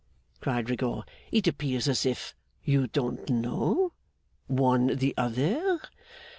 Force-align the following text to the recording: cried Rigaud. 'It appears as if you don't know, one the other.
cried 0.39 0.67
Rigaud. 0.67 1.03
'It 1.31 1.45
appears 1.45 1.87
as 1.87 2.07
if 2.07 2.33
you 2.63 2.87
don't 2.87 3.29
know, 3.29 3.91
one 4.47 4.95
the 4.95 5.13
other. 5.15 5.79